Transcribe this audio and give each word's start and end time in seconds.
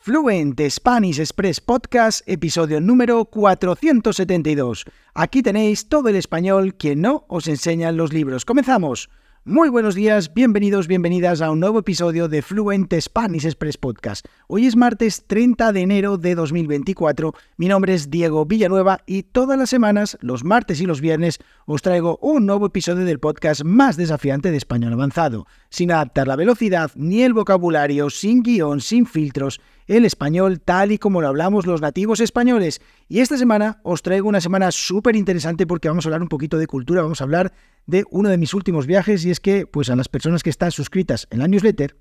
Fluent 0.00 0.60
Spanish 0.70 1.18
Express 1.18 1.60
Podcast, 1.60 2.22
episodio 2.26 2.80
número 2.80 3.24
472. 3.24 4.84
Aquí 5.12 5.42
tenéis 5.42 5.88
todo 5.88 6.08
el 6.08 6.14
español 6.14 6.76
que 6.76 6.94
no 6.94 7.24
os 7.28 7.48
enseñan 7.48 7.96
los 7.96 8.12
libros. 8.12 8.44
¡Comenzamos! 8.44 9.10
Muy 9.44 9.70
buenos 9.70 9.94
días, 9.94 10.34
bienvenidos, 10.34 10.88
bienvenidas 10.88 11.40
a 11.40 11.50
un 11.50 11.58
nuevo 11.58 11.78
episodio 11.78 12.28
de 12.28 12.42
Fluent 12.42 12.92
Spanish 13.00 13.46
Express 13.46 13.78
Podcast. 13.78 14.26
Hoy 14.46 14.66
es 14.66 14.76
martes 14.76 15.24
30 15.26 15.72
de 15.72 15.80
enero 15.80 16.18
de 16.18 16.34
2024. 16.34 17.34
Mi 17.56 17.66
nombre 17.66 17.94
es 17.94 18.10
Diego 18.10 18.44
Villanueva 18.44 19.00
y 19.06 19.22
todas 19.22 19.58
las 19.58 19.70
semanas, 19.70 20.18
los 20.20 20.44
martes 20.44 20.80
y 20.80 20.86
los 20.86 21.00
viernes, 21.00 21.38
os 21.64 21.80
traigo 21.80 22.18
un 22.20 22.44
nuevo 22.44 22.66
episodio 22.66 23.04
del 23.04 23.20
podcast 23.20 23.64
más 23.64 23.96
desafiante 23.96 24.50
de 24.50 24.58
español 24.58 24.92
avanzado, 24.92 25.46
sin 25.70 25.92
adaptar 25.92 26.28
la 26.28 26.36
velocidad 26.36 26.90
ni 26.94 27.22
el 27.22 27.32
vocabulario, 27.32 28.10
sin 28.10 28.42
guion, 28.42 28.82
sin 28.82 29.06
filtros 29.06 29.60
el 29.88 30.04
español 30.04 30.60
tal 30.60 30.92
y 30.92 30.98
como 30.98 31.20
lo 31.20 31.28
hablamos 31.28 31.66
los 31.66 31.80
nativos 31.80 32.20
españoles. 32.20 32.80
Y 33.08 33.20
esta 33.20 33.36
semana 33.36 33.80
os 33.82 34.02
traigo 34.02 34.28
una 34.28 34.40
semana 34.40 34.70
súper 34.70 35.16
interesante 35.16 35.66
porque 35.66 35.88
vamos 35.88 36.06
a 36.06 36.08
hablar 36.08 36.22
un 36.22 36.28
poquito 36.28 36.58
de 36.58 36.66
cultura, 36.66 37.02
vamos 37.02 37.20
a 37.20 37.24
hablar 37.24 37.52
de 37.86 38.04
uno 38.10 38.28
de 38.28 38.38
mis 38.38 38.54
últimos 38.54 38.86
viajes 38.86 39.24
y 39.24 39.30
es 39.30 39.40
que 39.40 39.66
pues 39.66 39.90
a 39.90 39.96
las 39.96 40.08
personas 40.08 40.42
que 40.42 40.50
están 40.50 40.70
suscritas 40.70 41.26
en 41.30 41.40
la 41.40 41.48
newsletter 41.48 41.96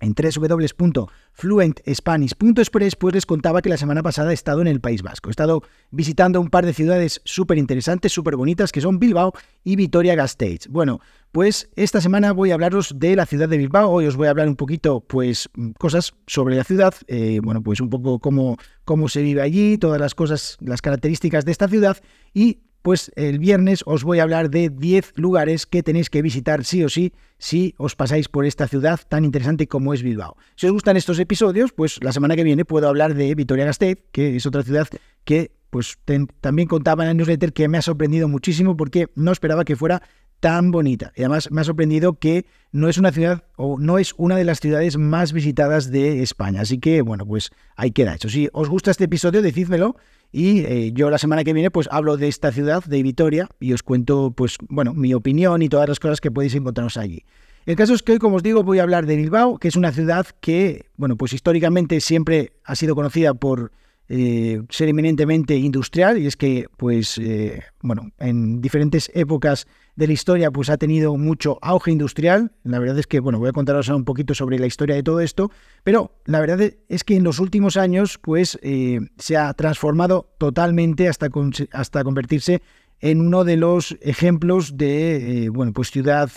en 0.00 0.14
www.fluentspanish.express 0.14 2.96
pues 2.96 3.14
les 3.14 3.26
contaba 3.26 3.62
que 3.62 3.68
la 3.68 3.76
semana 3.76 4.02
pasada 4.02 4.30
he 4.30 4.34
estado 4.34 4.60
en 4.60 4.66
el 4.66 4.80
País 4.80 5.02
Vasco. 5.02 5.28
He 5.28 5.32
estado 5.32 5.62
visitando 5.90 6.40
un 6.40 6.50
par 6.50 6.66
de 6.66 6.74
ciudades 6.74 7.20
súper 7.24 7.58
interesantes, 7.58 8.12
súper 8.12 8.36
bonitas, 8.36 8.72
que 8.72 8.80
son 8.80 8.98
Bilbao 8.98 9.32
y 9.64 9.76
Vitoria-Gasteiz. 9.76 10.66
Bueno, 10.68 11.00
pues 11.32 11.70
esta 11.76 12.00
semana 12.00 12.32
voy 12.32 12.50
a 12.50 12.54
hablaros 12.54 12.98
de 12.98 13.14
la 13.16 13.26
ciudad 13.26 13.48
de 13.48 13.58
Bilbao. 13.58 13.90
Hoy 13.90 14.06
os 14.06 14.16
voy 14.16 14.26
a 14.26 14.30
hablar 14.30 14.48
un 14.48 14.56
poquito, 14.56 15.00
pues, 15.00 15.48
cosas 15.78 16.14
sobre 16.26 16.56
la 16.56 16.64
ciudad. 16.64 16.94
Eh, 17.08 17.40
bueno, 17.42 17.62
pues 17.62 17.80
un 17.80 17.90
poco 17.90 18.18
cómo, 18.18 18.56
cómo 18.84 19.08
se 19.08 19.22
vive 19.22 19.42
allí, 19.42 19.78
todas 19.78 20.00
las 20.00 20.14
cosas, 20.14 20.56
las 20.60 20.82
características 20.82 21.44
de 21.44 21.52
esta 21.52 21.68
ciudad 21.68 21.98
y 22.32 22.60
pues 22.86 23.10
el 23.16 23.40
viernes 23.40 23.82
os 23.84 24.04
voy 24.04 24.20
a 24.20 24.22
hablar 24.22 24.48
de 24.48 24.70
10 24.70 25.14
lugares 25.16 25.66
que 25.66 25.82
tenéis 25.82 26.08
que 26.08 26.22
visitar 26.22 26.64
sí 26.64 26.84
o 26.84 26.88
sí 26.88 27.12
si 27.36 27.74
os 27.78 27.96
pasáis 27.96 28.28
por 28.28 28.46
esta 28.46 28.68
ciudad 28.68 29.00
tan 29.08 29.24
interesante 29.24 29.66
como 29.66 29.92
es 29.92 30.04
Bilbao. 30.04 30.36
Si 30.54 30.66
os 30.66 30.72
gustan 30.72 30.96
estos 30.96 31.18
episodios, 31.18 31.72
pues 31.72 31.98
la 32.00 32.12
semana 32.12 32.36
que 32.36 32.44
viene 32.44 32.64
puedo 32.64 32.86
hablar 32.86 33.14
de 33.14 33.34
Vitoria-Gasteiz, 33.34 34.04
que 34.12 34.36
es 34.36 34.46
otra 34.46 34.62
ciudad 34.62 34.86
que 35.24 35.50
pues 35.68 35.98
también 36.40 36.68
contaba 36.68 37.02
en 37.02 37.10
el 37.10 37.16
newsletter 37.16 37.52
que 37.52 37.66
me 37.66 37.76
ha 37.76 37.82
sorprendido 37.82 38.28
muchísimo 38.28 38.76
porque 38.76 39.08
no 39.16 39.32
esperaba 39.32 39.64
que 39.64 39.74
fuera 39.74 40.00
tan 40.38 40.70
bonita. 40.70 41.12
Y 41.16 41.22
además 41.22 41.50
me 41.50 41.62
ha 41.62 41.64
sorprendido 41.64 42.20
que 42.20 42.46
no 42.70 42.88
es 42.88 42.98
una 42.98 43.10
ciudad 43.10 43.42
o 43.56 43.80
no 43.80 43.98
es 43.98 44.14
una 44.16 44.36
de 44.36 44.44
las 44.44 44.60
ciudades 44.60 44.96
más 44.96 45.32
visitadas 45.32 45.90
de 45.90 46.22
España. 46.22 46.60
Así 46.60 46.78
que, 46.78 47.02
bueno, 47.02 47.26
pues 47.26 47.50
ahí 47.74 47.90
queda 47.90 48.14
hecho. 48.14 48.28
Si 48.28 48.48
os 48.52 48.68
gusta 48.68 48.92
este 48.92 49.04
episodio, 49.04 49.42
decídmelo 49.42 49.96
y 50.32 50.60
eh, 50.60 50.92
yo 50.92 51.10
la 51.10 51.18
semana 51.18 51.44
que 51.44 51.52
viene 51.52 51.70
pues 51.70 51.88
hablo 51.90 52.16
de 52.16 52.28
esta 52.28 52.52
ciudad, 52.52 52.84
de 52.84 53.02
Vitoria, 53.02 53.48
y 53.60 53.72
os 53.72 53.82
cuento 53.82 54.32
pues 54.36 54.56
bueno, 54.68 54.94
mi 54.94 55.14
opinión 55.14 55.62
y 55.62 55.68
todas 55.68 55.88
las 55.88 56.00
cosas 56.00 56.20
que 56.20 56.30
podéis 56.30 56.54
encontraros 56.54 56.96
allí. 56.96 57.24
El 57.66 57.74
caso 57.74 57.94
es 57.94 58.02
que 58.04 58.12
hoy, 58.12 58.18
como 58.18 58.36
os 58.36 58.44
digo, 58.44 58.62
voy 58.62 58.78
a 58.78 58.84
hablar 58.84 59.06
de 59.06 59.16
Bilbao, 59.16 59.58
que 59.58 59.66
es 59.66 59.74
una 59.74 59.90
ciudad 59.90 60.24
que, 60.40 60.86
bueno, 60.96 61.16
pues 61.16 61.32
históricamente 61.32 62.00
siempre 62.00 62.52
ha 62.62 62.76
sido 62.76 62.94
conocida 62.94 63.34
por 63.34 63.72
eh, 64.08 64.62
ser 64.70 64.88
eminentemente 64.88 65.56
industrial 65.56 66.16
y 66.16 66.28
es 66.28 66.36
que, 66.36 66.66
pues, 66.76 67.18
eh, 67.18 67.64
bueno, 67.82 68.12
en 68.20 68.60
diferentes 68.60 69.10
épocas 69.14 69.66
de 69.96 70.06
la 70.06 70.12
historia, 70.12 70.50
pues 70.50 70.70
ha 70.70 70.76
tenido 70.76 71.16
mucho 71.16 71.58
auge 71.62 71.90
industrial. 71.90 72.52
La 72.64 72.78
verdad 72.78 72.98
es 72.98 73.06
que, 73.06 73.18
bueno, 73.20 73.38
voy 73.38 73.48
a 73.48 73.52
contaros 73.52 73.88
un 73.88 74.04
poquito 74.04 74.34
sobre 74.34 74.58
la 74.58 74.66
historia 74.66 74.94
de 74.94 75.02
todo 75.02 75.20
esto, 75.20 75.50
pero 75.84 76.12
la 76.26 76.40
verdad 76.40 76.72
es 76.88 77.04
que 77.04 77.16
en 77.16 77.24
los 77.24 77.40
últimos 77.40 77.76
años, 77.76 78.18
pues, 78.18 78.58
eh, 78.62 79.00
se 79.18 79.36
ha 79.36 79.52
transformado 79.54 80.34
totalmente 80.38 81.08
hasta, 81.08 81.28
hasta 81.72 82.04
convertirse 82.04 82.62
en 83.00 83.20
uno 83.20 83.44
de 83.44 83.56
los 83.56 83.96
ejemplos 84.00 84.76
de, 84.76 85.50
bueno, 85.52 85.72
pues 85.72 85.90
ciudad, 85.90 86.30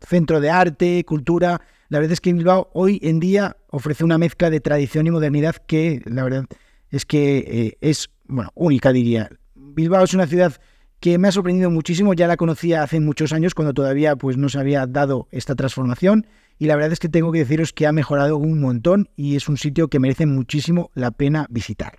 centro 0.00 0.40
de 0.40 0.50
arte, 0.50 1.04
cultura. 1.04 1.60
La 1.88 1.98
verdad 1.98 2.12
es 2.12 2.20
que 2.20 2.32
Bilbao 2.32 2.70
hoy 2.72 3.00
en 3.02 3.20
día 3.20 3.56
ofrece 3.68 4.04
una 4.04 4.16
mezcla 4.16 4.48
de 4.48 4.60
tradición 4.60 5.06
y 5.06 5.10
modernidad 5.10 5.56
que, 5.56 6.00
la 6.04 6.24
verdad, 6.24 6.46
es 6.90 7.04
que 7.04 7.38
eh, 7.38 7.78
es, 7.80 8.10
bueno, 8.28 8.50
única 8.54 8.92
diría. 8.92 9.28
Bilbao 9.54 10.04
es 10.04 10.14
una 10.14 10.26
ciudad 10.26 10.58
que 11.02 11.18
me 11.18 11.26
ha 11.26 11.32
sorprendido 11.32 11.68
muchísimo, 11.68 12.14
ya 12.14 12.28
la 12.28 12.36
conocía 12.36 12.84
hace 12.84 13.00
muchos 13.00 13.32
años 13.32 13.54
cuando 13.54 13.74
todavía 13.74 14.14
pues 14.14 14.36
no 14.36 14.48
se 14.48 14.60
había 14.60 14.86
dado 14.86 15.26
esta 15.32 15.56
transformación 15.56 16.28
y 16.60 16.66
la 16.66 16.76
verdad 16.76 16.92
es 16.92 17.00
que 17.00 17.08
tengo 17.08 17.32
que 17.32 17.40
deciros 17.40 17.72
que 17.72 17.88
ha 17.88 17.92
mejorado 17.92 18.36
un 18.36 18.60
montón 18.60 19.08
y 19.16 19.34
es 19.34 19.48
un 19.48 19.56
sitio 19.56 19.88
que 19.88 19.98
merece 19.98 20.26
muchísimo 20.26 20.92
la 20.94 21.10
pena 21.10 21.48
visitar. 21.50 21.98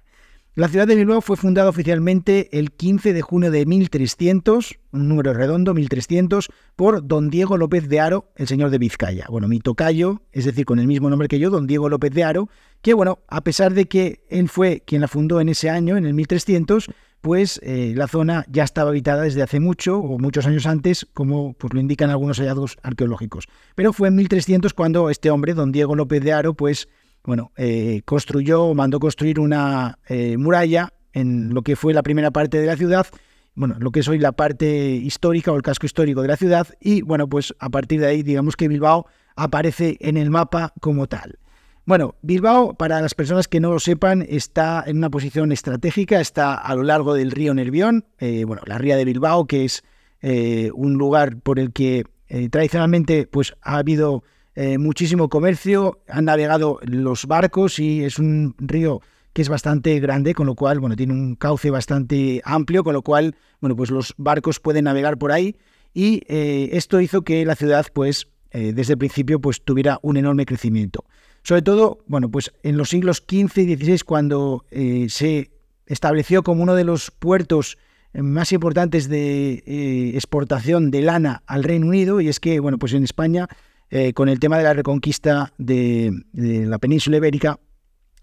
La 0.56 0.70
ciudad 0.70 0.88
de 0.88 0.96
Bilbao 0.96 1.20
fue 1.20 1.36
fundada 1.36 1.68
oficialmente 1.68 2.58
el 2.58 2.72
15 2.72 3.12
de 3.12 3.22
junio 3.22 3.52
de 3.52 3.66
1300, 3.66 4.80
un 4.94 5.10
número 5.10 5.34
redondo, 5.34 5.74
1300, 5.74 6.50
por 6.78 7.06
don 7.06 7.30
Diego 7.30 7.58
López 7.58 7.90
de 7.90 8.00
Aro, 8.00 8.32
el 8.38 8.48
señor 8.48 8.70
de 8.70 8.78
Vizcaya. 8.78 9.26
Bueno, 9.30 9.50
mi 9.50 9.60
tocayo, 9.60 10.22
es 10.32 10.46
decir, 10.46 10.64
con 10.64 10.80
el 10.80 10.88
mismo 10.88 11.10
nombre 11.10 11.28
que 11.28 11.40
yo, 11.40 11.50
don 11.50 11.68
Diego 11.68 11.90
López 11.90 12.14
de 12.14 12.24
Aro, 12.24 12.48
que 12.82 12.94
bueno, 12.94 13.20
a 13.28 13.42
pesar 13.42 13.74
de 13.74 13.88
que 13.88 14.24
él 14.30 14.48
fue 14.48 14.82
quien 14.86 15.02
la 15.02 15.10
fundó 15.10 15.42
en 15.42 15.50
ese 15.50 15.70
año, 15.70 15.98
en 15.98 16.06
el 16.06 16.14
1300, 16.14 16.88
pues 17.24 17.62
eh, 17.64 17.94
la 17.96 18.10
zona 18.10 18.46
ya 18.50 18.66
estaba 18.66 18.90
habitada 18.90 19.24
desde 19.24 19.42
hace 19.42 19.62
mucho 19.62 19.98
o 19.98 20.20
muchos 20.20 20.46
años 20.46 20.66
antes, 20.66 21.08
como 21.14 21.54
pues, 21.54 21.74
lo 21.74 21.80
indican 21.80 22.10
algunos 22.10 22.38
hallazgos 22.38 22.78
arqueológicos. 22.84 23.48
Pero 23.76 23.94
fue 23.94 24.10
en 24.10 24.16
1300 24.16 24.74
cuando 24.74 25.10
este 25.10 25.30
hombre, 25.30 25.54
don 25.54 25.72
Diego 25.72 25.96
López 25.96 26.22
de 26.22 26.34
Aro, 26.34 26.54
pues 26.54 26.90
bueno, 27.24 27.54
eh, 27.56 28.02
construyó, 28.04 28.74
mandó 28.74 29.00
construir 29.00 29.40
una 29.40 30.00
eh, 30.10 30.36
muralla 30.36 30.92
en 31.14 31.54
lo 31.54 31.62
que 31.62 31.78
fue 31.78 31.94
la 31.94 32.04
primera 32.04 32.32
parte 32.32 32.60
de 32.60 32.68
la 32.68 32.76
ciudad, 32.76 33.08
bueno, 33.56 33.78
lo 33.80 33.92
que 33.92 34.02
es 34.02 34.08
hoy 34.10 34.20
la 34.20 34.34
parte 34.34 34.90
histórica 34.90 35.54
o 35.54 35.56
el 35.56 35.62
casco 35.62 35.86
histórico 35.86 36.24
de 36.24 36.28
la 36.28 36.36
ciudad, 36.36 36.68
y 36.82 37.04
bueno, 37.04 37.30
pues 37.30 37.56
a 37.60 37.70
partir 37.70 38.02
de 38.02 38.08
ahí, 38.08 38.24
digamos 38.24 38.58
que 38.58 38.68
Bilbao 38.68 39.08
aparece 39.38 39.96
en 40.02 40.18
el 40.18 40.30
mapa 40.30 40.74
como 40.82 41.08
tal. 41.08 41.40
Bueno, 41.86 42.16
Bilbao, 42.22 42.76
para 42.76 43.02
las 43.02 43.14
personas 43.14 43.48
que 43.48 43.60
no 43.60 43.72
lo 43.72 43.80
sepan, 43.80 44.26
está 44.30 44.84
en 44.88 44.98
una 44.98 45.10
posición 45.10 45.52
estratégica, 45.52 46.22
está 46.22 46.56
a 46.56 46.76
lo 46.76 46.84
largo 46.84 47.14
del 47.14 47.32
río 47.32 47.54
Nervión, 47.54 48.06
eh, 48.20 48.46
bueno, 48.46 48.62
la 48.66 48.78
ría 48.78 48.96
de 48.96 49.06
Bilbao, 49.06 49.46
que 49.46 49.66
es 49.66 49.84
un 50.22 50.94
lugar 50.94 51.36
por 51.42 51.60
el 51.60 51.74
que 51.74 52.06
tradicionalmente 52.50 53.28
pues, 53.28 53.54
ha 53.62 53.80
habido 53.80 54.24
eh, 54.56 54.78
muchísimo 54.78 55.30
comercio, 55.30 56.02
han 56.08 56.26
navegado 56.26 56.80
los 56.84 57.26
barcos 57.26 57.80
y 57.80 58.04
es 58.04 58.20
un 58.20 58.54
río 58.60 59.02
que 59.34 59.42
es 59.42 59.50
bastante 59.50 60.00
grande, 60.00 60.36
con 60.36 60.46
lo 60.46 60.54
cual, 60.54 60.80
bueno, 60.80 60.96
tiene 60.96 61.14
un 61.14 61.36
cauce 61.36 61.72
bastante 61.72 62.40
amplio, 62.46 62.84
con 62.84 62.94
lo 62.94 63.02
cual, 63.02 63.36
bueno, 63.62 63.76
pues 63.76 63.90
los 63.90 64.14
barcos 64.18 64.60
pueden 64.60 64.84
navegar 64.84 65.18
por 65.18 65.32
ahí 65.32 65.58
y 65.92 66.22
eh, 66.28 66.70
esto 66.74 67.02
hizo 67.02 67.24
que 67.24 67.44
la 67.46 67.56
ciudad, 67.56 67.88
pues, 67.92 68.28
eh, 68.52 68.74
desde 68.74 68.94
el 68.94 69.00
principio, 69.00 69.42
pues 69.42 69.64
tuviera 69.64 69.98
un 70.04 70.18
enorme 70.18 70.46
crecimiento. 70.46 71.04
Sobre 71.44 71.62
todo, 71.62 72.00
bueno, 72.08 72.30
pues 72.32 72.54
en 72.64 72.78
los 72.78 72.90
siglos 72.90 73.24
XV 73.28 73.58
y 73.58 73.76
XVI, 73.76 74.00
cuando 74.06 74.66
se 74.72 75.52
estableció 75.86 76.42
como 76.44 76.64
uno 76.64 76.74
de 76.74 76.86
los 76.86 77.12
puertos 77.12 77.78
más 78.14 78.54
importantes 78.54 79.10
de 79.10 80.12
exportación 80.14 80.90
de 80.90 81.02
lana 81.02 81.44
al 81.46 81.64
Reino 81.64 81.88
Unido, 81.88 82.22
y 82.22 82.30
es 82.30 82.40
que, 82.40 82.60
bueno, 82.60 82.78
pues 82.78 82.94
en 82.94 83.04
España 83.04 83.50
eh, 83.96 84.12
con 84.14 84.28
el 84.28 84.40
tema 84.40 84.58
de 84.58 84.64
la 84.64 84.74
reconquista 84.74 85.54
de, 85.60 86.12
la 86.34 86.80
península 86.80 87.18
ibérica, 87.18 87.60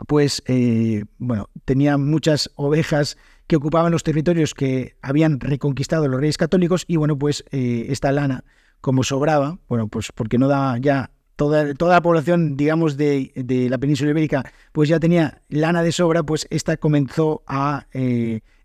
pues 0.08 0.42
eh, 0.48 1.04
bueno, 1.18 1.48
tenía 1.64 1.96
muchas 1.96 2.50
ovejas 2.56 3.16
que 3.46 3.54
ocupaban 3.54 3.92
los 3.92 4.02
territorios 4.02 4.52
que 4.52 4.96
habían 5.00 5.38
reconquistado 5.38 6.08
los 6.08 6.20
reyes 6.20 6.38
católicos 6.38 6.84
y 6.88 6.96
bueno, 6.96 7.16
pues 7.16 7.44
eh, 7.52 7.86
esta 7.88 8.10
lana, 8.10 8.42
como 8.80 9.04
sobraba, 9.04 9.60
bueno, 9.68 9.86
pues 9.86 10.10
porque 10.12 10.38
no 10.38 10.48
da 10.48 10.76
ya 10.78 11.12
Toda, 11.40 11.72
toda, 11.72 11.94
la 11.94 12.02
población, 12.02 12.54
digamos, 12.54 12.98
de, 12.98 13.32
la 13.70 13.78
península 13.78 14.10
ibérica, 14.10 14.44
pues 14.72 14.90
ya 14.90 15.00
tenía 15.00 15.40
lana 15.48 15.82
de 15.82 15.90
sobra, 15.90 16.22
pues 16.22 16.46
esta 16.50 16.76
comenzó 16.76 17.42
a 17.46 17.86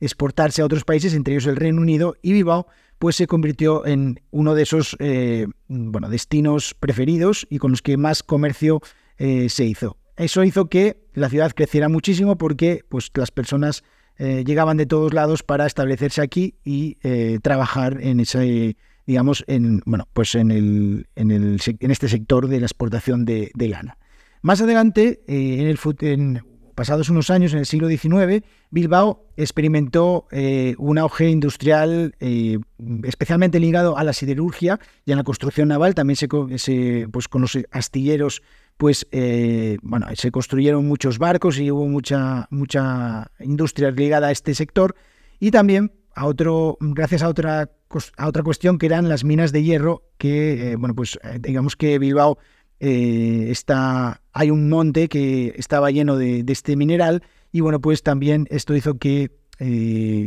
exportarse 0.02 0.62
a 0.62 0.66
otros 0.66 0.84
países, 0.84 1.14
entre 1.14 1.36
ellos 1.36 1.48
el 1.48 1.56
Reino 1.56 1.80
Unido, 1.80 2.18
y 2.22 2.34
Bilbao 2.34 2.68
pues 3.00 3.16
se 3.16 3.28
convirtió 3.28 3.86
en 3.86 4.20
uno 4.32 4.56
de 4.56 4.64
esos 4.64 4.96
eh, 5.00 5.48
bueno, 5.68 6.10
destinos 6.10 6.74
preferidos 6.74 7.48
y 7.50 7.60
con 7.60 7.72
los 7.72 7.82
que 7.82 7.96
más 7.96 8.24
comercio 8.24 8.82
eh, 9.18 9.48
se 9.50 9.66
hizo. 9.66 9.98
Eso 10.18 10.44
hizo 10.44 10.68
que 10.70 10.98
la 11.14 11.30
ciudad 11.30 11.52
creciera 11.54 11.90
muchísimo 11.90 12.38
porque 12.38 12.84
pues, 12.90 13.12
las 13.14 13.32
personas 13.32 13.84
eh, 14.18 14.44
llegaban 14.46 14.78
de 14.78 14.86
todos 14.86 15.14
lados 15.14 15.44
para 15.44 15.66
establecerse 15.66 16.22
aquí 16.22 16.56
y 16.64 16.96
trabajar 17.40 18.02
en 18.02 18.20
ese, 18.22 18.76
digamos, 19.06 19.44
en, 19.48 19.82
bueno, 19.86 20.08
pues 20.14 20.36
en, 20.36 20.52
el, 20.52 21.08
en, 21.16 21.32
el, 21.32 21.60
en 21.66 21.92
este 21.92 22.10
sector 22.10 22.48
de 22.48 22.60
la 22.60 22.66
exportación 22.66 23.26
de, 23.26 23.52
lana. 23.56 23.98
Más 24.42 24.62
adelante, 24.62 25.22
en 25.28 25.68
el, 25.68 25.80
en, 26.02 26.42
pasados 26.76 27.10
unos 27.10 27.30
años, 27.30 27.54
en 27.54 27.60
el 27.60 27.66
siglo 27.66 27.88
XIX, 27.88 28.44
Bilbao 28.70 29.26
experimentó 29.38 30.28
eh, 30.32 30.76
un 30.78 30.98
auge 30.98 31.30
industrial 31.30 32.16
eh, 32.20 32.60
especialmente 33.04 33.60
ligado 33.60 33.98
a 33.98 34.04
la 34.04 34.14
siderurgia 34.14 34.80
y 35.06 35.14
a 35.14 35.16
la 35.16 35.24
construcción 35.24 35.70
naval. 35.70 35.96
También 35.96 36.18
se, 36.18 37.08
pues, 37.12 37.28
con 37.28 37.42
los 37.42 37.58
astilleros 37.72 38.44
pues 38.78 39.08
eh, 39.12 39.78
bueno, 39.84 40.08
se 40.16 40.32
construyeron 40.32 40.86
muchos 40.86 41.18
barcos 41.18 41.58
y 41.60 41.72
hubo 41.72 41.88
mucha, 41.88 42.48
mucha 42.50 43.32
industria 43.40 43.92
ligada 43.92 44.28
a 44.28 44.32
este 44.32 44.54
sector 44.54 44.96
y 45.40 45.52
también 45.52 45.94
a 46.16 46.26
otro, 46.26 46.78
gracias 46.80 47.22
a 47.22 47.30
otra, 47.30 47.70
a 48.18 48.28
otra 48.28 48.44
cuestión 48.44 48.78
que 48.78 48.86
eran 48.88 49.10
las 49.10 49.24
minas 49.24 49.52
de 49.52 49.64
hierro, 49.64 50.04
que 50.18 50.72
eh, 50.72 50.76
bueno, 50.76 50.96
pues 50.96 51.20
eh, 51.24 51.38
digamos 51.40 51.76
que 51.76 52.00
Bilbao 52.00 52.38
está, 52.80 54.22
hay 54.34 54.52
un 54.52 54.70
monte 54.70 55.08
que 55.08 55.54
estaba 55.58 55.92
lleno 55.92 56.18
de, 56.18 56.44
este 56.48 56.76
mineral 56.76 57.24
y 57.52 57.62
bueno, 57.62 57.80
pues 57.80 58.04
también 58.04 58.48
esto 58.52 58.76
hizo 58.76 58.98
que 58.98 59.32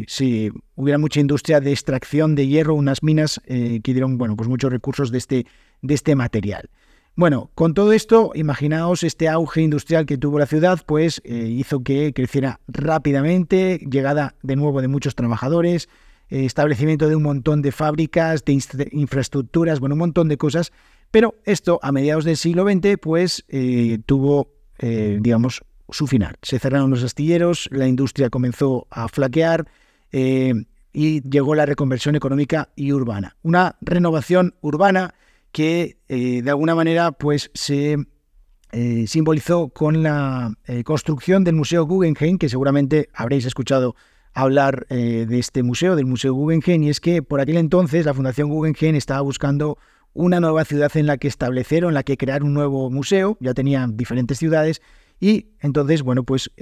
si 0.08 0.50
hubiera 0.74 0.98
mucha 0.98 1.20
industria 1.20 1.60
de 1.60 1.70
extracción 1.70 2.34
de 2.34 2.48
hierro, 2.48 2.74
unas 2.74 3.02
minas 3.02 3.40
que 3.46 3.80
dieron 3.84 4.18
bueno, 4.18 4.34
pues 4.34 4.48
muchos 4.48 4.72
recursos 4.72 5.12
de 5.12 5.18
este, 5.18 5.46
de 5.82 5.94
este 5.94 6.16
material. 6.16 6.68
Bueno, 7.18 7.50
con 7.56 7.74
todo 7.74 7.92
esto, 7.92 8.30
imaginaos 8.36 9.02
este 9.02 9.28
auge 9.28 9.60
industrial 9.60 10.06
que 10.06 10.16
tuvo 10.16 10.38
la 10.38 10.46
ciudad, 10.46 10.78
pues 10.86 11.20
eh, 11.24 11.48
hizo 11.48 11.82
que 11.82 12.12
creciera 12.14 12.60
rápidamente, 12.68 13.80
llegada 13.90 14.36
de 14.44 14.54
nuevo 14.54 14.80
de 14.80 14.86
muchos 14.86 15.16
trabajadores, 15.16 15.88
eh, 16.30 16.44
establecimiento 16.44 17.08
de 17.08 17.16
un 17.16 17.24
montón 17.24 17.60
de 17.60 17.72
fábricas, 17.72 18.44
de 18.44 18.88
infraestructuras, 18.92 19.80
bueno, 19.80 19.96
un 19.96 19.98
montón 19.98 20.28
de 20.28 20.36
cosas. 20.36 20.70
Pero 21.10 21.34
esto 21.44 21.80
a 21.82 21.90
mediados 21.90 22.24
del 22.24 22.36
siglo 22.36 22.62
XX, 22.62 22.98
pues 23.02 23.44
eh, 23.48 23.98
tuvo, 24.06 24.52
digamos, 24.78 25.64
su 25.88 26.06
final. 26.06 26.36
Se 26.42 26.60
cerraron 26.60 26.88
los 26.88 27.02
astilleros, 27.02 27.68
la 27.72 27.88
industria 27.88 28.30
comenzó 28.30 28.86
a 28.90 29.08
flaquear 29.08 29.66
y 30.12 31.28
llegó 31.28 31.56
la 31.56 31.66
reconversión 31.66 32.14
económica 32.14 32.68
y 32.76 32.92
urbana. 32.92 33.36
Una 33.42 33.74
renovación 33.80 34.54
urbana 34.60 35.14
que 35.58 35.98
eh, 36.06 36.40
de 36.40 36.50
alguna 36.50 36.76
manera 36.76 37.10
pues 37.10 37.50
se 37.52 37.96
eh, 38.70 39.04
simbolizó 39.08 39.70
con 39.70 40.04
la 40.04 40.54
eh, 40.68 40.84
construcción 40.84 41.42
del 41.42 41.56
Museo 41.56 41.84
Guggenheim, 41.84 42.38
que 42.38 42.48
seguramente 42.48 43.08
habréis 43.12 43.44
escuchado 43.44 43.96
hablar 44.34 44.86
de 44.86 45.36
este 45.36 45.64
museo, 45.64 45.96
del 45.96 46.06
Museo 46.06 46.32
Guggenheim, 46.32 46.84
y 46.84 46.90
es 46.90 47.00
que 47.00 47.24
por 47.24 47.40
aquel 47.40 47.56
entonces 47.56 48.06
la 48.06 48.14
Fundación 48.14 48.50
Guggenheim 48.50 48.94
estaba 48.94 49.20
buscando 49.20 49.78
una 50.12 50.38
nueva 50.38 50.64
ciudad 50.64 50.96
en 50.96 51.06
la 51.06 51.16
que 51.16 51.26
establecer 51.26 51.84
o 51.84 51.88
en 51.88 51.94
la 51.94 52.04
que 52.04 52.16
crear 52.16 52.44
un 52.44 52.54
nuevo 52.54 52.88
museo, 52.88 53.36
ya 53.40 53.52
tenían 53.52 53.96
diferentes 53.96 54.38
ciudades, 54.38 54.80
y 55.18 55.48
entonces, 55.58 56.02
bueno, 56.02 56.22
pues 56.22 56.52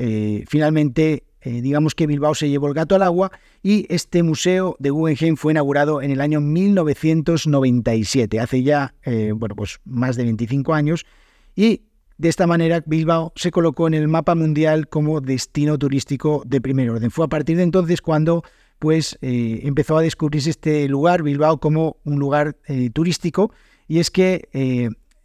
finalmente 0.49 1.26
eh, 1.47 1.63
digamos 1.63 1.95
que 1.95 2.09
Bilbao 2.09 2.35
se 2.35 2.49
llevó 2.49 2.67
el 2.67 2.75
gato 2.75 2.97
al 2.97 3.03
agua 3.03 3.31
y 3.63 3.87
este 3.89 4.25
museo 4.25 4.75
de 4.81 4.91
Guggenheim 4.91 5.37
fue 5.37 5.53
inaugurado 5.53 6.03
en 6.03 6.11
el 6.11 6.21
año 6.21 6.41
1997, 6.41 8.41
hace 8.41 8.65
ya, 8.65 8.97
eh, 9.05 9.31
bueno, 9.33 9.55
pues 9.55 9.79
más 9.85 10.17
de 10.17 10.25
25 10.25 10.75
años, 10.75 11.07
y 11.55 11.83
de 12.19 12.31
esta 12.31 12.49
manera 12.49 12.83
Bilbao 12.85 13.33
se 13.37 13.53
colocó 13.53 13.87
en 13.87 13.95
el 13.95 14.09
mapa 14.09 14.35
mundial 14.35 14.89
como 14.89 15.21
destino 15.21 15.79
turístico 15.79 16.43
de 16.45 16.61
primer 16.61 16.91
orden. 16.91 17.13
Fue 17.13 17.27
a 17.27 17.29
partir 17.29 17.59
de 17.59 17.63
entonces 17.63 18.03
cuando 18.03 18.43
pues 18.81 19.17
eh, 19.23 19.61
empezó 19.63 19.99
a 19.99 20.03
descubrirse 20.03 20.51
este 20.51 20.89
lugar, 20.89 21.23
Bilbao, 21.23 21.61
como 21.61 21.99
un 22.03 22.19
lugar 22.19 22.57
turístico, 22.93 23.53
y 23.87 24.01
es 24.01 24.11
que 24.11 24.49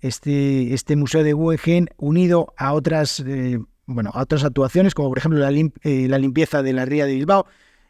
este, 0.02 0.76
este 0.76 0.96
museo 0.96 1.24
de 1.24 1.34
Guggenheim, 1.34 1.88
unido 1.98 2.54
a 2.58 2.74
otras 2.74 3.24
bueno, 3.94 4.12
a 4.14 4.22
otras 4.22 4.44
actuaciones, 4.44 4.94
como 4.94 5.10
por 5.10 5.18
ejemplo 5.18 5.40
la, 5.40 5.52
eh, 5.52 6.20
limpieza 6.20 6.64
de 6.64 6.74
la 6.74 6.86
ría 6.86 7.06
de 7.06 7.16
Bilbao. 7.16 7.46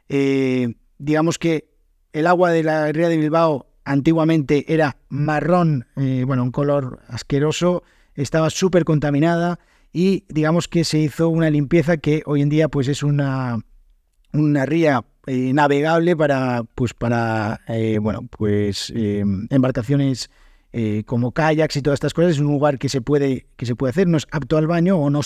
Eh, 0.09 0.73
digamos 0.97 1.39
que 1.39 1.69
el 2.13 2.27
agua 2.27 2.51
de 2.51 2.63
la 2.63 2.91
ría 2.91 3.09
de 3.09 3.17
Bilbao 3.17 3.67
antiguamente 3.85 4.73
era 4.73 4.97
marrón, 5.09 5.87
eh, 5.95 6.23
bueno, 6.25 6.43
un 6.43 6.51
color 6.51 6.99
asqueroso, 7.07 7.83
estaba 8.15 8.49
súper 8.49 8.83
contaminada 8.83 9.59
y 9.93 10.25
digamos 10.29 10.67
que 10.67 10.83
se 10.83 10.99
hizo 10.99 11.29
una 11.29 11.49
limpieza 11.49 11.97
que 11.97 12.23
hoy 12.25 12.41
en 12.41 12.49
día 12.49 12.67
pues 12.67 12.87
es 12.87 13.03
una, 13.03 13.59
una 14.33 14.65
ría 14.65 15.03
navegable 15.27 16.15
para, 16.17 16.63
pues, 16.75 16.93
para 16.93 17.61
bueno, 18.01 18.27
pues, 18.29 18.91
embarcaciones 18.95 20.29
eh, 20.73 21.03
como 21.05 21.31
kayaks 21.31 21.75
y 21.75 21.81
todas 21.81 21.97
estas 21.97 22.13
cosas, 22.13 22.31
es 22.31 22.39
un 22.39 22.47
lugar 22.47 22.79
que 22.79 22.89
se 22.89 23.01
puede, 23.01 23.47
que 23.57 23.65
se 23.65 23.75
puede 23.75 23.91
hacer, 23.91 24.07
no 24.07 24.17
es 24.17 24.27
apto 24.31 24.57
al 24.57 24.67
baño 24.67 24.97
o, 24.97 25.09
no, 25.09 25.21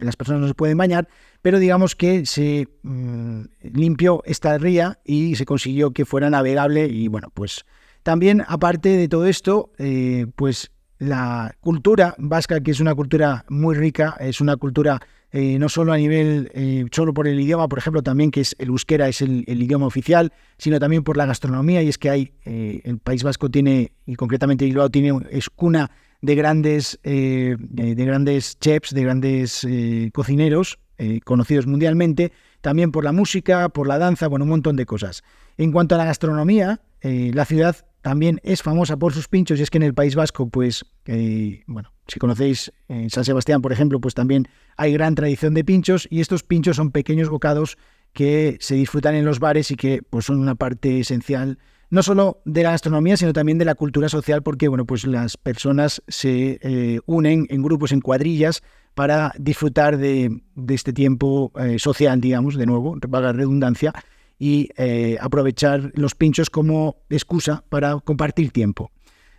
las 0.00 0.16
personas 0.16 0.42
no 0.42 0.48
se 0.48 0.54
pueden 0.54 0.76
bañar, 0.76 1.08
pero 1.42 1.58
digamos 1.58 1.96
que 1.96 2.26
se 2.26 2.68
mm, 2.82 3.42
limpió 3.72 4.22
esta 4.26 4.58
ría 4.58 4.98
y 5.04 5.36
se 5.36 5.46
consiguió 5.46 5.92
que 5.92 6.04
fuera 6.04 6.28
navegable 6.28 6.86
y 6.86 7.08
bueno, 7.08 7.28
pues 7.32 7.64
también 8.02 8.44
aparte 8.46 8.90
de 8.90 9.08
todo 9.08 9.26
esto, 9.26 9.72
eh, 9.78 10.26
pues 10.36 10.70
la 11.00 11.56
cultura 11.60 12.14
vasca, 12.18 12.60
que 12.60 12.70
es 12.70 12.78
una 12.78 12.94
cultura 12.94 13.44
muy 13.48 13.74
rica, 13.74 14.16
es 14.20 14.40
una 14.40 14.56
cultura 14.56 15.00
eh, 15.32 15.58
no 15.58 15.68
solo 15.68 15.92
a 15.92 15.96
nivel, 15.96 16.50
eh, 16.54 16.84
solo 16.92 17.14
por 17.14 17.26
el 17.26 17.40
idioma, 17.40 17.68
por 17.68 17.78
ejemplo, 17.78 18.02
también 18.02 18.30
que 18.30 18.42
es 18.42 18.54
el 18.58 18.68
euskera 18.68 19.08
es 19.08 19.22
el, 19.22 19.44
idioma 19.46 19.86
oficial, 19.86 20.32
sino 20.58 20.78
también 20.78 21.02
por 21.02 21.16
la 21.16 21.24
gastronomía, 21.24 21.82
y 21.82 21.88
es 21.88 21.96
que 21.96 22.10
hay, 22.10 22.32
eh, 22.44 22.82
el 22.84 22.98
País 22.98 23.22
Vasco 23.22 23.48
tiene, 23.48 23.92
y 24.04 24.14
concretamente 24.14 24.66
Bilbao 24.66 24.90
tiene, 24.90 25.18
es 25.30 25.48
cuna 25.48 25.90
de 26.20 26.34
grandes, 26.34 26.98
de 27.02 27.94
grandes 27.96 28.58
chefs, 28.58 28.92
de 28.92 29.02
grandes 29.02 29.66
cocineros, 30.12 30.78
conocidos 31.24 31.66
mundialmente, 31.66 32.30
también 32.60 32.92
por 32.92 33.04
la 33.04 33.12
música, 33.12 33.70
por 33.70 33.88
la 33.88 33.96
danza, 33.96 34.28
bueno, 34.28 34.44
un 34.44 34.50
montón 34.50 34.76
de 34.76 34.84
cosas. 34.84 35.22
En 35.56 35.72
cuanto 35.72 35.94
a 35.94 35.98
la 35.98 36.04
gastronomía, 36.04 36.82
la 37.00 37.44
ciudad 37.46 37.86
también 38.02 38.40
es 38.42 38.62
famosa 38.62 38.96
por 38.96 39.12
sus 39.12 39.28
pinchos 39.28 39.58
y 39.58 39.62
es 39.62 39.70
que 39.70 39.78
en 39.78 39.82
el 39.82 39.94
País 39.94 40.14
Vasco, 40.14 40.48
pues, 40.48 40.84
eh, 41.06 41.62
bueno, 41.66 41.92
si 42.06 42.18
conocéis 42.18 42.72
en 42.88 43.10
San 43.10 43.24
Sebastián, 43.24 43.62
por 43.62 43.72
ejemplo, 43.72 44.00
pues 44.00 44.14
también 44.14 44.48
hay 44.76 44.92
gran 44.92 45.14
tradición 45.14 45.54
de 45.54 45.64
pinchos 45.64 46.08
y 46.10 46.20
estos 46.20 46.42
pinchos 46.42 46.76
son 46.76 46.90
pequeños 46.90 47.28
bocados 47.28 47.76
que 48.12 48.56
se 48.60 48.74
disfrutan 48.74 49.14
en 49.14 49.24
los 49.24 49.38
bares 49.38 49.70
y 49.70 49.76
que 49.76 50.02
pues, 50.08 50.24
son 50.24 50.40
una 50.40 50.54
parte 50.54 51.00
esencial 51.00 51.58
no 51.90 52.04
solo 52.04 52.40
de 52.44 52.62
la 52.62 52.70
gastronomía, 52.70 53.16
sino 53.16 53.32
también 53.32 53.58
de 53.58 53.64
la 53.64 53.74
cultura 53.74 54.08
social, 54.08 54.42
porque 54.42 54.68
bueno, 54.68 54.86
pues 54.86 55.04
las 55.06 55.36
personas 55.36 56.02
se 56.06 56.60
eh, 56.62 57.00
unen 57.06 57.46
en 57.50 57.62
grupos, 57.62 57.90
en 57.90 58.00
cuadrillas, 58.00 58.62
para 58.94 59.32
disfrutar 59.38 59.98
de, 59.98 60.40
este 60.68 60.92
tiempo 60.92 61.52
eh, 61.58 61.78
social, 61.78 62.20
digamos, 62.20 62.56
de 62.56 62.66
nuevo, 62.66 62.96
la 63.10 63.32
redundancia, 63.32 63.92
y 64.40 64.70
eh, 64.78 65.18
aprovechar 65.20 65.92
los 65.94 66.14
pinchos 66.14 66.48
como 66.48 66.96
excusa 67.10 67.62
para 67.68 68.00
compartir 68.00 68.50
tiempo. 68.50 68.90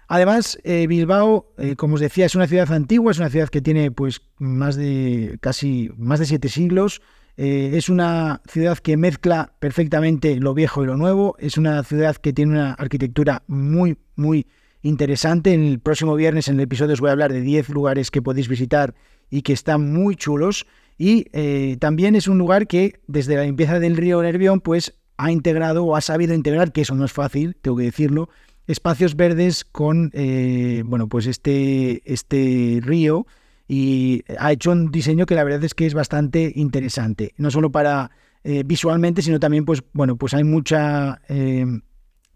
Además, 0.08 0.60
eh, 0.64 0.86
Bilbao, 0.88 1.54
eh, 1.58 1.76
como 1.76 1.96
os 1.96 2.02
decía, 2.02 2.28
es 2.28 2.36
una 2.36 2.46
ciudad 2.46 2.72
antigua, 2.72 3.12
es 3.12 3.18
una 3.18 3.32
ciudad 3.32 3.50
que 3.50 3.62
tiene 3.62 3.90
pues 3.90 4.22
más 4.38 4.76
de 4.76 5.40
casi 5.42 5.90
más 5.98 6.20
de 6.20 6.28
siete 6.28 6.50
siglos. 6.50 7.02
es 7.36 7.90
una 7.90 8.42
ciudad 8.48 8.78
que 8.78 8.98
mezcla 8.98 9.56
perfectamente 9.60 10.36
lo 10.36 10.54
viejo 10.54 10.84
y 10.84 10.86
lo 10.86 10.98
nuevo. 10.98 11.36
Es 11.40 11.58
una 11.58 11.84
ciudad 11.84 12.18
que 12.18 12.34
tiene 12.34 12.52
una 12.52 12.74
arquitectura 12.74 13.42
muy, 13.48 13.98
muy 14.16 14.46
interesante. 14.84 15.54
En 15.54 15.64
el 15.64 15.80
próximo 15.80 16.14
viernes, 16.16 16.48
en 16.48 16.56
el 16.56 16.62
episodio, 16.62 16.94
os 16.94 17.00
voy 17.00 17.10
a 17.10 17.14
hablar 17.14 17.34
de 17.34 17.42
10 17.42 17.70
lugares 17.70 18.12
que 18.12 18.22
podéis 18.22 18.48
visitar 18.48 18.94
y 19.32 19.42
que 19.42 19.54
están 19.54 19.92
muy 19.92 20.16
chulos. 20.16 20.68
Y 21.04 21.26
eh, 21.34 21.78
también 21.80 22.14
es 22.16 22.28
un 22.28 22.38
lugar 22.38 22.68
que 22.68 23.00
desde 23.08 23.36
la 23.36 23.42
limpieza 23.42 23.80
del 23.80 23.98
río 23.98 24.22
Nervión 24.22 24.62
pues 24.62 24.94
ha 25.18 25.32
integrado 25.32 25.84
o 25.84 25.96
ha 25.96 26.02
sabido 26.02 26.36
integrar, 26.36 26.72
que 26.72 26.82
eso 26.82 26.94
no 26.94 27.06
es 27.06 27.12
fácil, 27.12 27.58
tengo 27.60 27.78
que 27.78 27.86
decirlo, 27.86 28.30
espacios 28.68 29.16
verdes 29.16 29.66
con 29.66 30.12
eh, 30.14 30.84
bueno 30.86 31.08
pues 31.08 31.26
este, 31.26 32.04
este 32.06 32.82
río 32.84 33.26
y 33.68 34.22
ha 34.38 34.52
hecho 34.52 34.74
un 34.74 34.92
diseño 34.92 35.26
que 35.26 35.34
la 35.34 35.44
verdad 35.44 35.64
es 35.64 35.74
que 35.74 35.88
es 35.88 35.96
bastante 35.96 36.54
interesante, 36.56 37.34
no 37.38 37.50
solo 37.50 37.72
para 37.72 38.12
eh, 38.44 38.62
visualmente, 38.64 39.24
sino 39.24 39.40
también 39.40 39.66
pues 39.66 39.82
bueno 39.94 40.18
pues 40.18 40.36
hay 40.36 40.44
mucha 40.44 41.20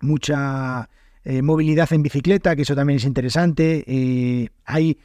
mucha 0.01 0.89
movilidad 1.43 1.93
en 1.93 2.01
bicicleta, 2.01 2.55
que 2.55 2.63
eso 2.63 2.73
también 2.73 2.97
es 2.97 3.05
interesante, 3.05 4.49
hay 4.65 4.97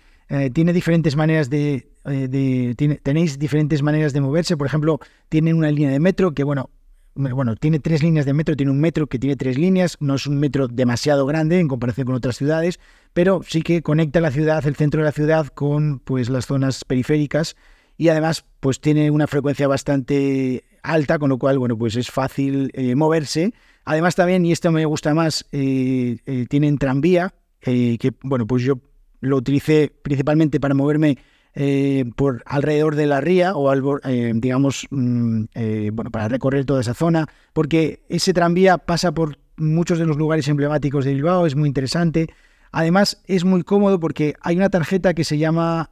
tiene 0.53 0.73
diferentes 0.73 1.17
maneras 1.17 1.51
de, 1.51 1.91
eh, 2.05 2.99
tenéis 3.03 3.39
diferentes 3.39 3.83
maneras 3.83 4.13
de 4.13 4.21
moverse. 4.21 4.57
Por 4.57 4.67
ejemplo, 4.67 5.01
tienen 5.29 5.57
una 5.57 5.71
línea 5.71 5.91
de 5.91 6.01
metro 6.01 6.33
que, 6.33 6.45
bueno, 6.45 6.71
bueno, 7.15 7.57
tiene 7.57 7.81
tres 7.81 8.03
líneas 8.03 8.25
de 8.25 8.33
metro, 8.33 8.57
tiene 8.57 8.73
un 8.73 8.81
metro 8.81 9.07
que 9.09 9.19
tiene 9.19 9.37
tres 9.37 9.59
líneas, 9.59 9.97
no 10.01 10.15
es 10.15 10.27
un 10.27 10.39
metro 10.39 10.69
demasiado 10.69 11.27
grande 11.27 11.59
en 11.59 11.69
comparación 11.69 12.07
con 12.07 12.15
otras 12.15 12.37
ciudades, 12.37 12.79
pero 13.13 13.43
sí 13.47 13.63
que 13.63 13.83
conecta 13.83 14.21
la 14.21 14.31
ciudad, 14.31 14.65
el 14.67 14.77
centro 14.77 15.01
de 15.01 15.07
la 15.07 15.13
ciudad, 15.13 15.49
con 15.49 15.99
pues 15.99 16.31
las 16.31 16.47
zonas 16.47 16.85
periféricas 16.85 17.57
y 17.97 18.09
además 18.09 18.45
pues 18.61 18.81
tiene 18.81 19.11
una 19.11 19.27
frecuencia 19.27 19.67
bastante 19.69 20.65
alta, 20.83 21.19
con 21.19 21.29
lo 21.29 21.39
cual, 21.39 21.59
bueno, 21.59 21.77
pues 21.77 21.97
es 21.97 22.11
fácil 22.11 22.71
eh, 22.75 22.95
moverse. 22.95 23.53
Además 23.85 24.15
también, 24.15 24.47
y 24.47 24.53
esto 24.53 24.71
me 24.71 24.85
gusta 24.85 25.13
más, 25.13 25.47
eh, 25.53 26.47
tienen 26.49 26.79
tranvía, 26.79 27.35
que, 27.61 28.13
bueno, 28.23 28.47
pues 28.47 28.63
yo 28.63 28.79
lo 29.21 29.37
utilicé 29.37 29.93
principalmente 30.03 30.61
para 30.61 30.75
moverme 30.75 31.19
eh, 31.55 32.05
por 32.15 32.43
alrededor 32.47 32.95
de 32.95 33.07
la 33.07 33.21
ría 33.21 33.57
o 33.57 33.99
eh, 34.05 34.33
digamos 34.37 34.87
mm, 34.91 35.45
eh, 35.55 35.91
bueno 35.93 36.13
para 36.13 36.29
recorrer 36.29 36.65
toda 36.65 36.81
esa 36.81 36.95
zona 36.95 37.27
porque 37.53 38.05
ese 38.09 38.33
tranvía 38.33 38.79
pasa 38.79 39.13
por 39.13 39.37
muchos 39.57 39.99
de 39.99 40.07
los 40.07 40.17
lugares 40.17 40.47
emblemáticos 40.47 41.05
de 41.05 41.15
Bilbao 41.15 41.47
es 41.47 41.57
muy 41.57 41.69
interesante 41.69 42.29
Además, 42.73 43.21
es 43.27 43.45
muy 43.45 43.65
cómodo 43.65 43.99
porque 43.99 44.35
hay 44.43 44.55
una 44.55 44.71
tarjeta 44.71 45.13
que 45.13 45.25
se 45.25 45.39
llama 45.39 45.91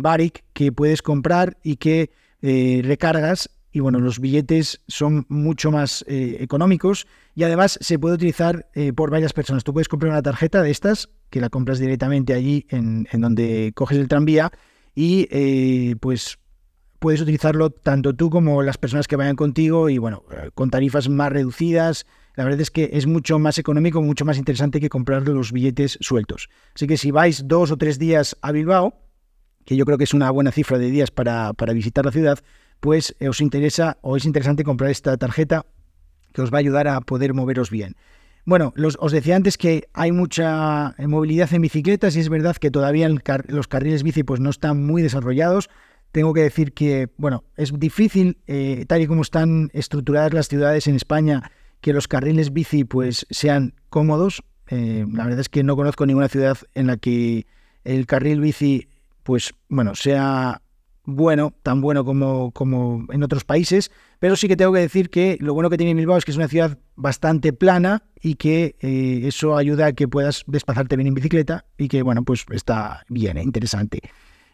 Baric 0.00 0.44
que 0.52 0.70
puedes 0.70 1.02
comprar 1.02 1.56
y 1.64 1.74
que 1.74 2.12
recargas. 2.40 3.50
Y 3.72 3.80
bueno, 3.80 4.00
los 4.00 4.18
billetes 4.18 4.80
son 4.88 5.26
mucho 5.28 5.70
más 5.70 6.04
eh, 6.08 6.38
económicos 6.40 7.06
y 7.34 7.44
además 7.44 7.78
se 7.80 7.98
puede 7.98 8.16
utilizar 8.16 8.68
por 8.96 9.10
varias 9.10 9.32
personas. 9.32 9.62
Tú 9.62 9.72
puedes 9.72 9.88
comprar 9.88 10.10
una 10.10 10.22
tarjeta 10.22 10.62
de 10.62 10.70
estas, 10.70 11.08
que 11.30 11.40
la 11.40 11.50
compras 11.50 11.78
directamente 11.78 12.34
allí 12.34 12.66
en, 12.68 13.06
en 13.12 13.20
donde 13.20 13.72
coges 13.74 13.98
el 13.98 14.08
tranvía 14.08 14.50
y 14.94 15.94
pues 15.96 16.38
puedes 17.00 17.20
utilizarlo 17.20 17.70
tanto 17.70 18.14
tú 18.14 18.30
como 18.30 18.62
las 18.62 18.78
personas 18.78 19.08
que 19.08 19.16
vayan 19.16 19.34
contigo 19.34 19.88
y 19.88 19.98
bueno, 19.98 20.22
con 20.54 20.70
tarifas 20.70 21.08
más 21.08 21.32
reducidas, 21.32 22.06
la 22.36 22.44
verdad 22.44 22.60
es 22.60 22.70
que 22.70 22.90
es 22.92 23.06
mucho 23.06 23.38
más 23.38 23.58
económico, 23.58 24.02
mucho 24.02 24.24
más 24.24 24.38
interesante 24.38 24.80
que 24.80 24.88
comprar 24.88 25.26
los 25.26 25.50
billetes 25.50 25.98
sueltos. 26.00 26.48
Así 26.74 26.86
que 26.86 26.96
si 26.96 27.10
vais 27.10 27.48
dos 27.48 27.70
o 27.70 27.76
tres 27.76 27.98
días 27.98 28.36
a 28.42 28.52
Bilbao, 28.52 28.94
que 29.64 29.76
yo 29.76 29.84
creo 29.84 29.98
que 29.98 30.04
es 30.04 30.14
una 30.14 30.30
buena 30.30 30.52
cifra 30.52 30.78
de 30.78 30.90
días 30.90 31.10
para, 31.10 31.52
visitar 31.74 32.04
la 32.04 32.12
ciudad, 32.12 32.38
pues 32.80 33.14
eh, 33.20 33.28
os 33.28 33.40
interesa 33.40 33.98
o 34.00 34.16
es 34.16 34.24
interesante 34.24 34.64
comprar 34.64 34.90
esta 34.90 35.16
tarjeta 35.16 35.66
que 36.32 36.42
os 36.42 36.52
va 36.52 36.58
a 36.58 36.60
ayudar 36.60 36.88
a 36.88 37.00
poder 37.00 37.34
moveros 37.34 37.70
bien. 37.70 37.96
Bueno, 38.46 38.72
os 38.98 39.12
decía 39.12 39.36
antes 39.36 39.58
que 39.58 39.88
hay 39.92 40.12
mucha 40.12 40.94
movilidad 40.98 41.52
en 41.52 41.62
bicicletas 41.62 42.16
y 42.16 42.20
es 42.20 42.28
verdad 42.28 42.56
que 42.56 42.70
todavía 42.70 43.08
los 43.48 43.68
carriles 43.68 44.02
bici 44.02 44.22
pues, 44.22 44.40
no 44.40 44.50
están 44.50 44.84
muy 44.84 45.02
desarrollados. 45.02 45.68
Tengo 46.10 46.32
que 46.32 46.40
decir 46.40 46.72
que, 46.72 47.10
bueno, 47.18 47.44
es 47.56 47.78
difícil, 47.78 48.38
eh, 48.46 48.86
tal 48.88 49.02
y 49.02 49.06
como 49.06 49.22
están 49.22 49.70
estructuradas 49.72 50.32
las 50.32 50.48
ciudades 50.48 50.88
en 50.88 50.96
España, 50.96 51.52
que 51.80 51.92
los 51.92 52.08
carriles 52.08 52.52
bici 52.52 52.84
pues 52.84 53.26
sean 53.30 53.74
cómodos. 53.90 54.42
Eh, 54.68 55.04
la 55.12 55.24
verdad 55.24 55.40
es 55.40 55.48
que 55.48 55.62
no 55.62 55.76
conozco 55.76 56.06
ninguna 56.06 56.28
ciudad 56.28 56.58
en 56.74 56.86
la 56.86 56.96
que 56.96 57.46
el 57.84 58.06
carril 58.06 58.40
bici 58.40 58.88
pues 59.22 59.54
bueno 59.68 59.94
sea 59.94 60.62
bueno, 61.04 61.54
tan 61.62 61.80
bueno 61.80 62.04
como, 62.04 62.52
como 62.52 63.06
en 63.10 63.22
otros 63.22 63.44
países, 63.44 63.90
pero 64.18 64.36
sí 64.36 64.48
que 64.48 64.56
tengo 64.56 64.72
que 64.72 64.80
decir 64.80 65.10
que 65.10 65.38
lo 65.40 65.54
bueno 65.54 65.70
que 65.70 65.78
tiene 65.78 65.94
Bilbao 65.94 66.16
es 66.16 66.24
que 66.24 66.30
es 66.30 66.36
una 66.36 66.48
ciudad 66.48 66.78
bastante 66.96 67.52
plana 67.52 68.02
y 68.20 68.34
que 68.34 68.76
eh, 68.80 69.22
eso 69.24 69.56
ayuda 69.56 69.86
a 69.86 69.92
que 69.92 70.08
puedas 70.08 70.44
desplazarte 70.46 70.96
bien 70.96 71.08
en 71.08 71.14
bicicleta 71.14 71.64
y 71.78 71.88
que 71.88 72.02
bueno, 72.02 72.22
pues 72.22 72.44
está 72.50 73.04
bien, 73.08 73.38
eh, 73.38 73.42
interesante. 73.42 74.00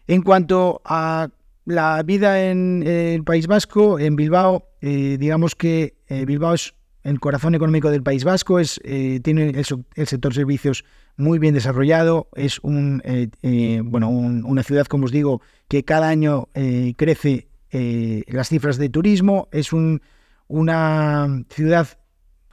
En 0.07 0.23
cuanto 0.23 0.81
a 0.85 1.29
la 1.65 2.03
vida 2.05 2.49
en 2.49 2.85
el 2.87 3.25
País 3.25 3.49
Vasco, 3.49 3.99
en 3.99 4.15
Bilbao, 4.15 4.69
digamos 4.81 5.57
que 5.57 5.97
Bilbao 6.09 6.55
es 6.55 6.75
el 7.07 7.21
corazón 7.21 7.55
económico 7.55 7.91
del 7.91 8.03
País 8.03 8.25
Vasco, 8.25 8.59
es, 8.59 8.81
eh, 8.85 9.21
tiene 9.23 9.51
el, 9.51 10.07
sector 10.07 10.35
servicios 10.35 10.85
muy 11.17 11.39
bien 11.39 11.55
desarrollado, 11.55 12.29
es 12.35 12.59
un, 12.63 13.01
eh, 13.05 13.29
eh, 13.43 13.81
bueno, 13.85 14.09
una 14.11 14.63
ciudad, 14.65 14.87
como 14.87 15.05
os 15.05 15.13
digo, 15.13 15.41
que 15.69 15.85
cada 15.85 16.09
año 16.09 16.49
crece 16.97 17.49
las 17.71 18.49
cifras 18.49 18.77
de 18.79 18.89
turismo, 18.89 19.49
es 19.53 19.73
un, 19.73 20.03
una 20.49 21.45
ciudad 21.51 21.87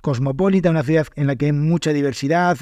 cosmopolita, 0.02 0.70
una 0.70 0.84
ciudad 0.84 1.08
en 1.16 1.28
la 1.28 1.36
que 1.36 1.48
hay 1.48 1.54
mucha 1.54 1.92
diversidad, 1.92 2.58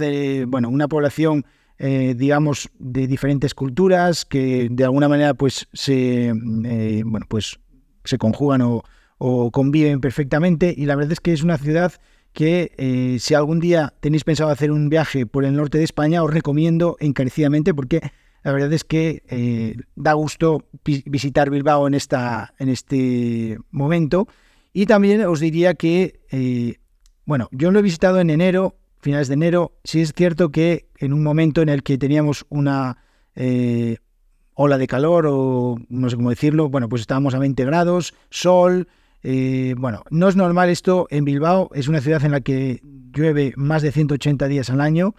bueno, 0.48 0.70
una 0.70 0.88
población, 0.88 1.46
digamos, 1.78 2.70
de 2.78 3.08
diferentes 3.08 3.54
culturas 3.56 4.26
que 4.26 4.68
de 4.70 4.84
alguna 4.84 5.10
manera 5.10 5.34
pues 5.34 5.68
se, 5.74 6.32
bueno, 6.34 7.26
pues 7.28 7.60
se 8.04 8.18
conjugan 8.18 8.62
o, 8.62 8.84
o 9.24 9.52
conviven 9.52 10.02
perfectamente 10.02 10.74
y 10.76 10.88
la 10.88 10.96
verdad 10.96 11.12
es 11.12 11.20
que 11.20 11.32
es 11.32 11.44
una 11.44 11.60
ciudad 11.60 11.94
que 12.34 12.72
eh, 12.78 13.18
si 13.20 13.36
algún 13.36 13.60
día 13.60 13.94
tenéis 14.00 14.24
pensado 14.24 14.50
hacer 14.50 14.72
un 14.72 14.90
viaje 14.90 15.28
por 15.28 15.46
el 15.46 15.56
norte 15.56 15.78
de 15.78 15.84
España 15.84 16.24
os 16.24 16.34
recomiendo 16.34 16.98
encarecidamente 17.00 17.76
porque 17.76 18.02
la 18.44 18.52
verdad 18.52 18.74
es 18.74 18.84
que 18.84 19.22
eh, 19.30 19.76
da 19.96 20.14
gusto 20.14 20.66
visitar 20.84 21.52
Bilbao 21.52 21.86
en, 21.86 21.94
esta, 21.94 22.56
en 22.58 22.70
este 22.70 23.60
momento. 23.70 24.28
Y 24.74 24.88
también 24.88 25.24
os 25.26 25.40
diría 25.40 25.76
que, 25.76 26.22
eh, 26.32 26.78
bueno, 27.26 27.48
yo 27.52 27.70
lo 27.70 27.78
he 27.78 27.84
visitado 27.84 28.20
en 28.20 28.32
enero, 28.32 28.78
finales 29.02 29.28
de 29.28 29.36
enero, 29.36 29.78
sí 29.84 30.02
es 30.02 30.14
cierto 30.14 30.50
que 30.50 30.88
en 30.98 31.14
un 31.14 31.22
momento 31.22 31.62
en 31.62 31.70
el 31.70 31.84
que 31.84 32.00
teníamos 32.00 32.48
una 32.50 32.98
ola 34.56 34.80
de 34.80 34.88
calor 34.88 35.28
o 35.30 35.78
no 35.90 36.10
sé 36.10 36.16
cómo 36.16 36.32
decirlo, 36.32 36.70
bueno, 36.70 36.90
pues 36.90 37.02
estábamos 37.02 37.36
a 37.36 37.40
20 37.40 37.64
grados, 37.66 38.16
sol, 38.32 38.88
eh, 39.24 39.76
bueno, 39.78 40.04
no 40.10 40.28
es 40.28 40.36
normal 40.36 40.70
esto 40.70 41.08
en 41.10 41.26
Bilbao, 41.26 41.70
es 41.74 41.88
una 41.88 42.02
ciudad 42.02 42.24
en 42.26 42.32
la 42.32 42.42
que 42.42 42.82
llueve 43.14 43.54
más 43.56 43.82
de 43.82 43.92
180 43.92 44.48
días 44.48 44.70
al 44.70 44.82
año. 44.82 45.16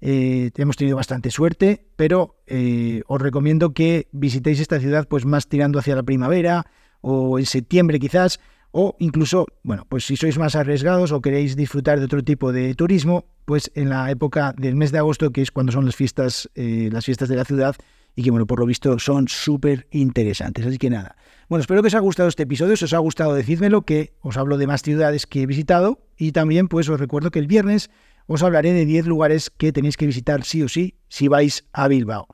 Eh, 0.00 0.50
hemos 0.56 0.76
tenido 0.76 0.96
bastante 0.96 1.30
suerte, 1.30 1.86
pero 1.96 2.36
eh, 2.46 3.02
os 3.06 3.22
recomiendo 3.22 3.72
que 3.72 4.08
visitéis 4.12 4.60
esta 4.60 4.80
ciudad 4.80 5.06
pues 5.08 5.24
más 5.24 5.48
tirando 5.48 5.78
hacia 5.78 5.94
la 5.94 6.02
primavera 6.02 6.66
o 7.00 7.38
en 7.38 7.46
septiembre 7.46 7.98
quizás, 7.98 8.40
o 8.70 8.96
incluso, 8.98 9.46
bueno, 9.62 9.86
pues 9.88 10.04
si 10.04 10.16
sois 10.16 10.36
más 10.36 10.56
arriesgados 10.56 11.12
o 11.12 11.20
queréis 11.20 11.54
disfrutar 11.54 12.00
de 12.00 12.06
otro 12.06 12.24
tipo 12.24 12.52
de 12.52 12.74
turismo, 12.74 13.26
pues 13.44 13.70
en 13.74 13.88
la 13.88 14.10
época 14.10 14.52
del 14.58 14.74
mes 14.74 14.90
de 14.90 14.98
agosto, 14.98 15.30
que 15.30 15.42
es 15.42 15.52
cuando 15.52 15.70
son 15.70 15.84
las 15.84 15.94
fiestas, 15.94 16.50
las 16.54 17.04
fiestas 17.04 17.28
de 17.28 17.36
la 17.36 17.44
ciudad, 17.44 17.76
y 18.16 18.22
que, 18.22 18.30
bueno, 18.30 18.46
por 18.46 18.60
lo 18.60 18.66
visto 18.66 18.98
son 18.98 19.28
súper 19.28 19.86
interesantes. 19.90 20.66
Así 20.66 20.78
que 20.78 20.90
nada. 20.90 21.16
Bueno, 21.48 21.60
espero 21.60 21.82
que 21.82 21.88
os 21.88 21.94
haya 21.94 22.00
gustado 22.00 22.28
este 22.28 22.44
episodio. 22.44 22.76
Si 22.76 22.84
os 22.84 22.92
ha 22.92 22.98
gustado, 22.98 23.34
decídmelo, 23.34 23.82
que 23.82 24.14
os 24.20 24.36
hablo 24.36 24.56
de 24.56 24.66
más 24.66 24.82
ciudades 24.82 25.26
que 25.26 25.42
he 25.42 25.46
visitado. 25.46 26.06
Y 26.16 26.32
también, 26.32 26.68
pues, 26.68 26.88
os 26.88 27.00
recuerdo 27.00 27.30
que 27.30 27.38
el 27.38 27.46
viernes 27.46 27.90
os 28.26 28.42
hablaré 28.42 28.72
de 28.72 28.86
10 28.86 29.06
lugares 29.06 29.50
que 29.50 29.72
tenéis 29.72 29.96
que 29.96 30.06
visitar 30.06 30.44
sí 30.44 30.62
o 30.62 30.68
sí 30.68 30.98
si 31.08 31.28
vais 31.28 31.64
a 31.72 31.88
Bilbao. 31.88 32.26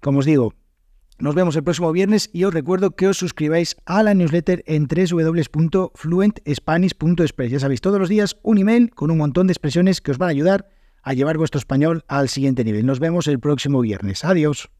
Como 0.00 0.18
os 0.18 0.26
digo, 0.26 0.52
nos 1.18 1.34
vemos 1.34 1.56
el 1.56 1.64
próximo 1.64 1.92
viernes 1.92 2.30
y 2.32 2.44
os 2.44 2.54
recuerdo 2.54 2.96
que 2.96 3.08
os 3.08 3.18
suscribáis 3.18 3.76
a 3.84 4.02
la 4.02 4.14
newsletter 4.14 4.64
en 4.66 4.86
www.fluentspanish.express. 4.86 7.50
Ya 7.50 7.60
sabéis, 7.60 7.82
todos 7.82 7.98
los 7.98 8.08
días 8.08 8.38
un 8.42 8.56
email 8.58 8.90
con 8.90 9.10
un 9.10 9.18
montón 9.18 9.46
de 9.46 9.52
expresiones 9.52 10.00
que 10.00 10.12
os 10.12 10.18
van 10.18 10.28
a 10.28 10.32
ayudar 10.32 10.68
a 11.02 11.14
llevar 11.14 11.38
vuestro 11.38 11.58
español 11.58 12.04
al 12.08 12.28
siguiente 12.28 12.62
nivel. 12.64 12.84
Nos 12.86 13.00
vemos 13.00 13.26
el 13.26 13.38
próximo 13.38 13.80
viernes. 13.80 14.24
Adiós. 14.24 14.70